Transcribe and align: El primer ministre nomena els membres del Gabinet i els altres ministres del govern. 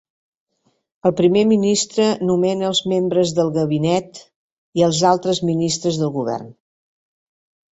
El 1.09 1.11
primer 1.19 1.43
ministre 1.49 2.07
nomena 2.29 2.65
els 2.69 2.81
membres 2.93 3.33
del 3.41 3.53
Gabinet 3.59 4.23
i 4.81 4.87
els 4.89 5.03
altres 5.11 5.43
ministres 5.51 6.01
del 6.01 6.15
govern. 6.17 6.53